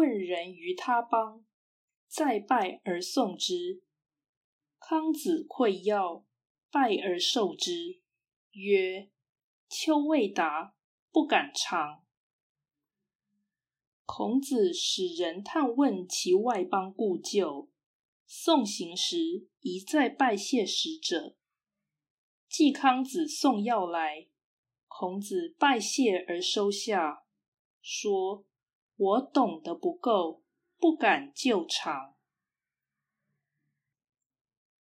[0.00, 1.44] 问人于他邦，
[2.08, 3.82] 再拜而送之。
[4.78, 6.24] 康子馈要，
[6.70, 8.00] 拜而受之，
[8.52, 9.10] 曰
[9.68, 10.74] ：“丘未达，
[11.12, 12.02] 不敢尝。”
[14.06, 17.70] 孔子使人探问其外邦故旧，
[18.26, 21.36] 送行时一再拜谢使者。
[22.48, 24.28] 季康子送药来，
[24.88, 27.26] 孔子拜谢而收下，
[27.82, 28.46] 说
[29.00, 30.42] ：“我懂得不够，
[30.76, 32.18] 不敢就尝。”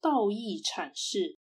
[0.00, 1.40] 道义阐释：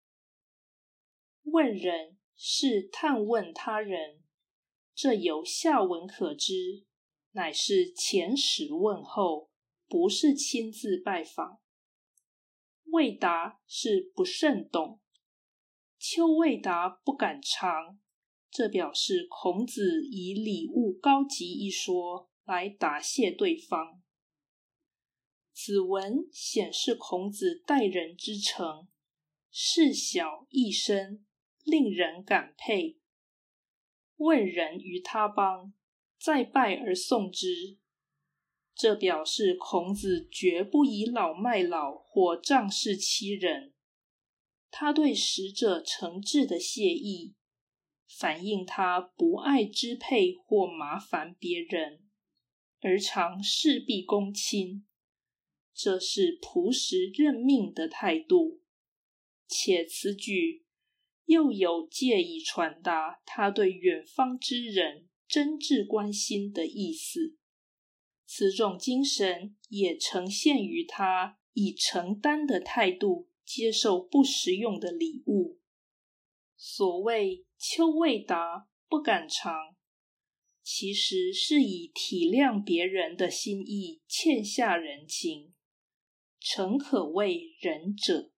[1.42, 4.24] 问人是探问他人，
[4.96, 6.86] 这由下文可知。
[7.32, 9.50] 乃是前使问候，
[9.90, 11.60] 不是亲自拜访。
[12.86, 15.02] 未达是不甚懂，
[16.00, 18.00] 丘未达不敢尝，
[18.50, 24.02] 这表示孔子以礼物高级一说来答谢对方。
[25.54, 28.88] 此文显示孔子待人之诚，
[29.52, 31.26] 事小义深，
[31.64, 33.00] 令人感佩。
[34.18, 35.74] 问人于他邦。
[36.24, 37.80] 再拜而送之，
[38.76, 43.74] 这表示孔子绝不以老卖老或仗势欺人。
[44.70, 47.34] 他对使者诚挚的谢意，
[48.08, 52.08] 反映他不爱支配或麻烦别人，
[52.82, 54.86] 而常事必躬亲。
[55.74, 58.62] 这是朴实认命的态度，
[59.48, 60.66] 且此举
[61.26, 65.08] 又有借以传达他对远方之人。
[65.28, 67.38] 真挚关心的意思，
[68.26, 75.62] 此种精神也呈现于他以承担的态度接受不实用的礼物。
[76.58, 79.78] 所谓“秋未达，不敢尝”，
[80.74, 85.54] 其实是以体谅别人的心意欠下人情，
[86.40, 88.32] 诚可谓仁者。